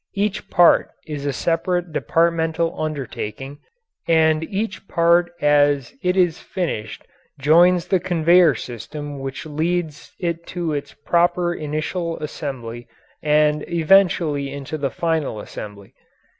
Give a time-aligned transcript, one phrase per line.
[0.15, 3.59] Each part is a separate departmental undertaking
[4.07, 7.05] and each part as it is finished
[7.39, 12.87] joins the conveyor system which leads it to its proper initial assembly
[13.21, 15.93] and eventually into the final assembly.